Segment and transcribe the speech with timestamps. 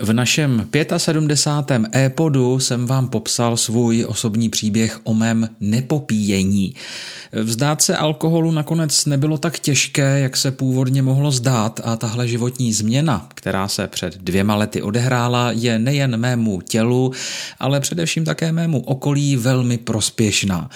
[0.00, 1.82] V našem 75.
[1.94, 6.74] e-podu jsem vám popsal svůj osobní příběh o mém nepopíjení.
[7.32, 12.72] Vzdát se alkoholu nakonec nebylo tak těžké, jak se původně mohlo zdát a tahle životní
[12.72, 17.12] změna, která se před dvěma lety odehrála, je nejen mému tělu,
[17.58, 20.70] ale především také mému okolí velmi prospěšná.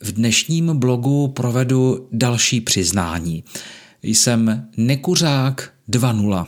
[0.00, 3.44] V dnešním blogu provedu další přiznání.
[4.02, 6.46] Jsem nekuřák 2.0.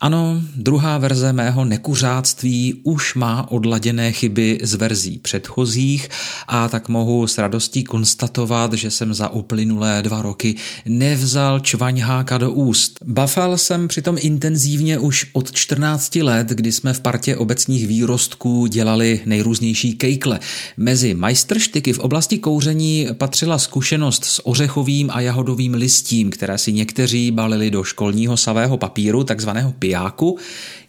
[0.00, 6.08] Ano, druhá verze mého nekuřáctví už má odladěné chyby z verzí předchozích
[6.48, 10.54] a tak mohu s radostí konstatovat, že jsem za uplynulé dva roky
[10.86, 12.98] nevzal čvaňháka do úst.
[13.04, 19.20] Bafal jsem přitom intenzivně už od 14 let, kdy jsme v partě obecních výrostků dělali
[19.26, 20.40] nejrůznější kejkle.
[20.76, 27.30] Mezi majstrštyky v oblasti kouření patřila zkušenost s ořechovým a jahodovým listím, které si někteří
[27.30, 30.38] balili do školního savého papíru, takzvaného pijáku,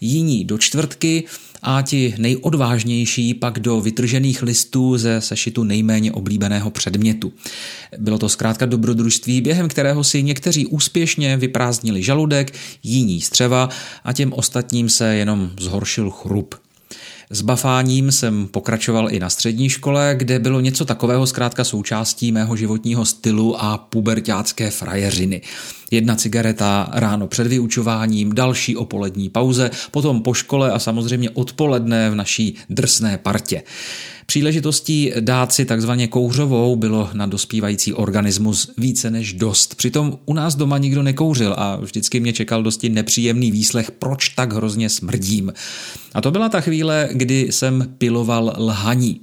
[0.02, 1.24] jiní do čtvrtky
[1.62, 7.34] a ti nejodvážnější pak do vytržených listů ze sešitu nejméně oblíbeného předmětu.
[7.98, 13.70] Bylo to zkrátka dobrodružství, během kterého si někteří úspěšně vyprázdnili žaludek, jiní střeva
[14.04, 16.56] a těm ostatním se jenom zhoršil chrup.
[17.30, 22.56] S bafáním jsem pokračoval i na střední škole, kde bylo něco takového zkrátka součástí mého
[22.56, 25.42] životního stylu a pubertácké frajeřiny.
[25.92, 32.10] Jedna cigareta ráno před vyučováním, další o polední pauze, potom po škole a samozřejmě odpoledne
[32.10, 33.64] v naší drsné partě.
[34.26, 39.76] Příležitostí dát si takzvaně kouřovou bylo na dospívající organismus více než dost.
[39.76, 44.54] Přitom u nás doma nikdo nekouřil a vždycky mě čekal dosti nepříjemný výslech, proč tak
[44.54, 45.54] hrozně smrdím.
[46.14, 49.22] A to byla ta chvíle, kdy jsem piloval lhaní.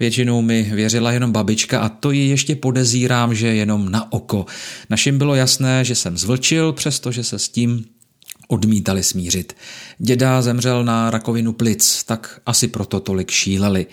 [0.00, 4.46] Většinou mi věřila jenom babička a to ji ještě podezírám, že jenom na oko.
[4.90, 7.84] Našim bylo jasné, že jsem zvlčil, přestože se s tím
[8.48, 9.56] odmítali smířit.
[9.98, 13.86] Děda zemřel na rakovinu plic, tak asi proto tolik šíleli.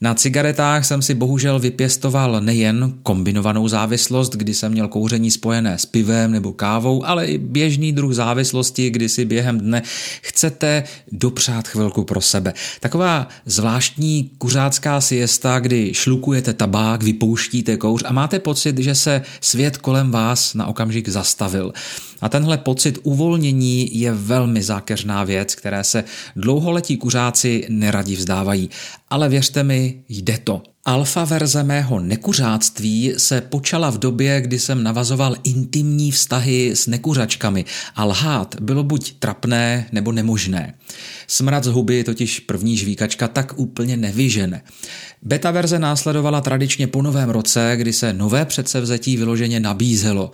[0.00, 5.86] Na cigaretách jsem si bohužel vypěstoval nejen kombinovanou závislost, kdy jsem měl kouření spojené s
[5.86, 9.82] pivem nebo kávou, ale i běžný druh závislosti, kdy si během dne
[10.22, 12.54] chcete dopřát chvilku pro sebe.
[12.80, 19.76] Taková zvláštní kuřácká siesta, kdy šlukujete tabák, vypouštíte kouř a máte pocit, že se svět
[19.76, 21.72] kolem vás na okamžik zastavil.
[22.20, 26.04] A tenhle pocit uvolnění je velmi zákeřná věc, které se
[26.36, 28.70] dlouholetí kuřáci neradí vzdávají.
[29.10, 30.62] Ale věřte mi, jde to.
[30.88, 37.64] Alfa verze mého nekuřáctví se počala v době, kdy jsem navazoval intimní vztahy s nekuřačkami
[37.94, 40.74] a lhát bylo buď trapné nebo nemožné.
[41.26, 44.62] Smrad z huby totiž první žvíkačka tak úplně nevyžene.
[45.22, 50.30] Beta verze následovala tradičně po novém roce, kdy se nové předsevzetí vyloženě nabízelo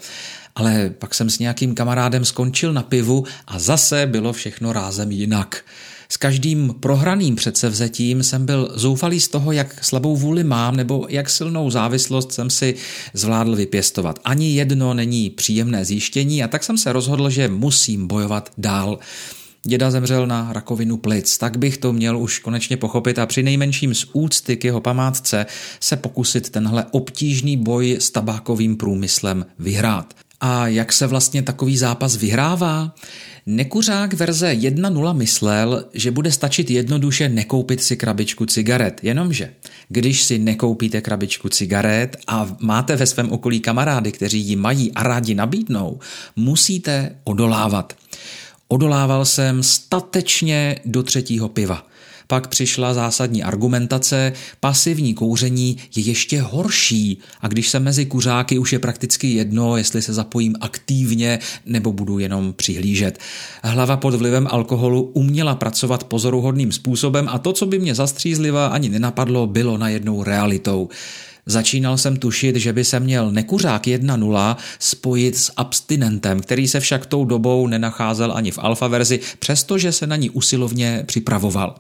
[0.55, 5.65] ale pak jsem s nějakým kamarádem skončil na pivu a zase bylo všechno rázem jinak.
[6.13, 11.31] S každým prohraným předsevzetím jsem byl zoufalý z toho, jak slabou vůli mám nebo jak
[11.31, 12.75] silnou závislost jsem si
[13.15, 14.19] zvládl vypěstovat.
[14.25, 18.99] Ani jedno není příjemné zjištění a tak jsem se rozhodl, že musím bojovat dál.
[19.65, 23.95] Děda zemřel na rakovinu plic, tak bych to měl už konečně pochopit a při nejmenším
[23.95, 25.47] z úcty k jeho památce
[25.81, 30.15] se pokusit tenhle obtížný boj s tabákovým průmyslem vyhrát.
[30.45, 32.95] A jak se vlastně takový zápas vyhrává?
[33.47, 39.01] Nekuřák verze 1.0 myslel, že bude stačit jednoduše nekoupit si krabičku cigaret.
[39.03, 39.53] Jenomže,
[39.89, 45.03] když si nekoupíte krabičku cigaret a máte ve svém okolí kamarády, kteří ji mají a
[45.03, 45.99] rádi nabídnou,
[46.37, 47.97] musíte odolávat.
[48.69, 51.87] Odolával jsem statečně do třetího piva.
[52.33, 58.73] Pak přišla zásadní argumentace, pasivní kouření je ještě horší a když se mezi kuřáky už
[58.73, 63.19] je prakticky jedno, jestli se zapojím aktivně nebo budu jenom přihlížet.
[63.63, 68.89] Hlava pod vlivem alkoholu uměla pracovat pozoruhodným způsobem a to, co by mě zastřízliva ani
[68.89, 70.89] nenapadlo, bylo najednou realitou.
[71.47, 77.07] Začínal jsem tušit, že by se měl nekuřák 1.0 spojit s abstinentem, který se však
[77.07, 81.75] tou dobou nenacházel ani v alfa verzi, přestože se na ní usilovně připravoval.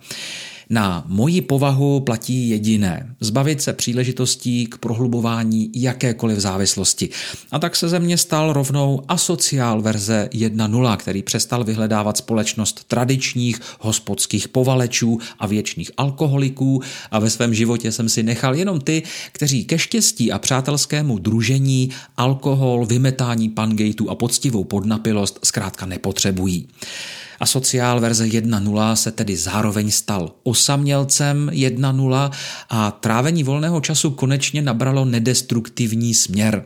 [0.72, 3.14] Na moji povahu platí jediné.
[3.20, 7.08] Zbavit se příležitostí k prohlubování jakékoliv závislosti.
[7.50, 13.60] A tak se ze mě stal rovnou asociál verze 1.0, který přestal vyhledávat společnost tradičních
[13.80, 19.02] hospodských povalečů a věčných alkoholiků a ve svém životě jsem si nechal jenom ty,
[19.32, 26.68] kteří ke štěstí a přátelskému družení alkohol, vymetání pangejtu a poctivou podnapilost zkrátka nepotřebují.
[27.42, 32.30] Asociál verze 1.0 se tedy zároveň stal osamělcem 1.0
[32.68, 36.64] a trávení volného času konečně nabralo nedestruktivní směr.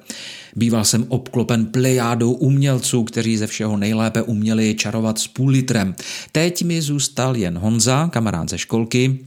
[0.56, 5.94] Býval jsem obklopen plejádou umělců, kteří ze všeho nejlépe uměli čarovat s půl litrem.
[6.32, 9.18] Teď mi zůstal jen Honza, kamarád ze školky,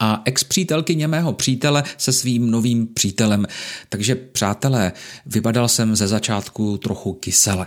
[0.00, 3.46] a ex-přítelkyně mého přítele se svým novým přítelem.
[3.88, 4.92] Takže přátelé,
[5.26, 7.66] vypadal jsem ze začátku trochu kysele.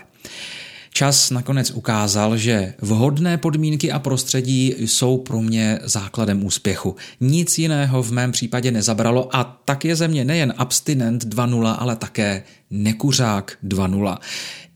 [0.98, 6.96] Čas nakonec ukázal, že vhodné podmínky a prostředí jsou pro mě základem úspěchu.
[7.20, 11.96] Nic jiného v mém případě nezabralo a tak je ze mě nejen abstinent 2.0, ale
[11.96, 14.18] také nekuřák 2.0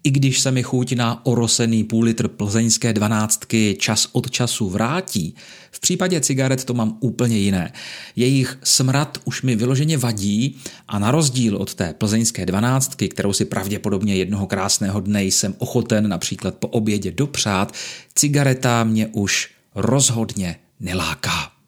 [0.03, 5.35] i když se mi chuť na orosený půl litr plzeňské dvanáctky čas od času vrátí,
[5.71, 7.73] v případě cigaret to mám úplně jiné.
[8.15, 10.57] Jejich smrad už mi vyloženě vadí
[10.87, 16.09] a na rozdíl od té plzeňské dvanáctky, kterou si pravděpodobně jednoho krásného dne jsem ochoten
[16.09, 17.73] například po obědě dopřát,
[18.15, 21.60] cigareta mě už rozhodně neláká.